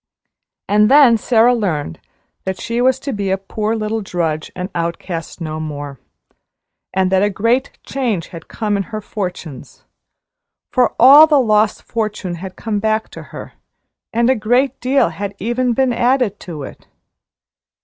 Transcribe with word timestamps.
And 0.67 0.89
then 0.89 1.15
Sara 1.15 1.53
learned 1.53 1.99
that 2.43 2.59
she 2.59 2.81
was 2.81 2.97
to 3.01 3.13
be 3.13 3.29
a 3.29 3.37
poor 3.37 3.75
little 3.75 4.01
drudge 4.01 4.51
and 4.55 4.71
outcast 4.73 5.39
no 5.39 5.59
more, 5.59 5.99
and 6.91 7.11
that 7.11 7.21
a 7.21 7.29
great 7.29 7.77
change 7.83 8.29
had 8.29 8.47
come 8.47 8.77
in 8.77 8.83
her 8.89 8.99
fortunes; 8.99 9.83
for 10.71 10.95
all 10.99 11.27
the 11.27 11.39
lost 11.39 11.83
fortune 11.83 12.33
had 12.33 12.55
come 12.55 12.79
back 12.79 13.09
to 13.09 13.21
her, 13.29 13.53
and 14.11 14.27
a 14.27 14.35
great 14.35 14.79
deal 14.81 15.09
had 15.09 15.35
even 15.37 15.73
been 15.73 15.93
added 15.93 16.39
to 16.39 16.63
it. 16.63 16.87